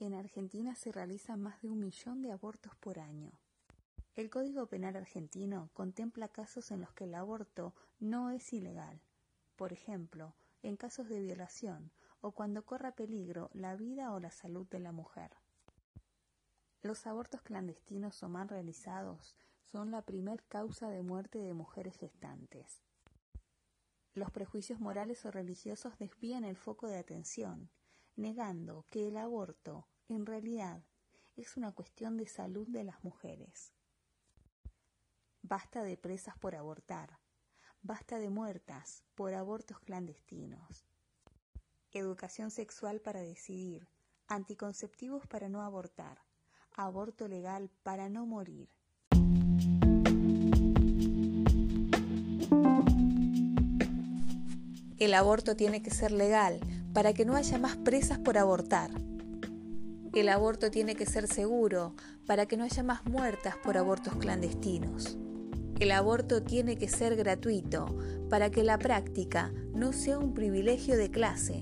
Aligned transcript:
En 0.00 0.14
Argentina 0.14 0.76
se 0.76 0.92
realizan 0.92 1.42
más 1.42 1.60
de 1.60 1.70
un 1.70 1.80
millón 1.80 2.22
de 2.22 2.30
abortos 2.30 2.72
por 2.76 3.00
año. 3.00 3.32
El 4.14 4.30
Código 4.30 4.66
Penal 4.68 4.94
argentino 4.94 5.70
contempla 5.74 6.28
casos 6.28 6.70
en 6.70 6.82
los 6.82 6.92
que 6.92 7.04
el 7.04 7.16
aborto 7.16 7.74
no 7.98 8.30
es 8.30 8.52
ilegal. 8.52 9.00
Por 9.56 9.72
ejemplo, 9.72 10.36
en 10.62 10.76
casos 10.76 11.08
de 11.08 11.18
violación 11.18 11.90
o 12.20 12.30
cuando 12.30 12.64
corra 12.64 12.92
peligro 12.92 13.50
la 13.52 13.74
vida 13.74 14.12
o 14.12 14.20
la 14.20 14.30
salud 14.30 14.68
de 14.68 14.78
la 14.78 14.92
mujer. 14.92 15.32
Los 16.80 17.08
abortos 17.08 17.42
clandestinos 17.42 18.22
o 18.22 18.28
mal 18.28 18.48
realizados 18.48 19.34
son 19.64 19.90
la 19.90 20.02
primer 20.02 20.44
causa 20.44 20.90
de 20.90 21.02
muerte 21.02 21.40
de 21.40 21.54
mujeres 21.54 21.96
gestantes. 21.96 22.84
Los 24.14 24.30
prejuicios 24.30 24.78
morales 24.78 25.24
o 25.24 25.32
religiosos 25.32 25.98
desvían 25.98 26.44
el 26.44 26.56
foco 26.56 26.86
de 26.86 26.98
atención 26.98 27.68
negando 28.18 28.84
que 28.90 29.06
el 29.06 29.16
aborto 29.16 29.86
en 30.08 30.26
realidad 30.26 30.82
es 31.36 31.56
una 31.56 31.70
cuestión 31.72 32.16
de 32.16 32.26
salud 32.26 32.66
de 32.68 32.82
las 32.82 33.02
mujeres. 33.04 33.72
Basta 35.42 35.84
de 35.84 35.96
presas 35.96 36.36
por 36.36 36.56
abortar, 36.56 37.20
basta 37.80 38.18
de 38.18 38.28
muertas 38.28 39.04
por 39.14 39.34
abortos 39.34 39.78
clandestinos. 39.78 40.84
Educación 41.92 42.50
sexual 42.50 43.00
para 43.00 43.20
decidir, 43.20 43.88
anticonceptivos 44.26 45.26
para 45.28 45.48
no 45.48 45.62
abortar, 45.62 46.24
aborto 46.72 47.28
legal 47.28 47.70
para 47.84 48.08
no 48.08 48.26
morir. 48.26 48.68
El 54.98 55.14
aborto 55.14 55.54
tiene 55.54 55.80
que 55.80 55.92
ser 55.92 56.10
legal 56.10 56.60
para 56.92 57.12
que 57.12 57.24
no 57.24 57.36
haya 57.36 57.58
más 57.58 57.76
presas 57.76 58.18
por 58.18 58.38
abortar. 58.38 58.90
El 60.14 60.28
aborto 60.28 60.70
tiene 60.70 60.94
que 60.94 61.06
ser 61.06 61.26
seguro 61.26 61.94
para 62.26 62.46
que 62.46 62.56
no 62.56 62.64
haya 62.64 62.82
más 62.82 63.04
muertas 63.06 63.56
por 63.56 63.76
abortos 63.76 64.16
clandestinos. 64.16 65.18
El 65.78 65.92
aborto 65.92 66.42
tiene 66.42 66.76
que 66.76 66.88
ser 66.88 67.14
gratuito 67.14 67.86
para 68.28 68.50
que 68.50 68.64
la 68.64 68.78
práctica 68.78 69.52
no 69.74 69.92
sea 69.92 70.18
un 70.18 70.34
privilegio 70.34 70.96
de 70.96 71.10
clase 71.10 71.60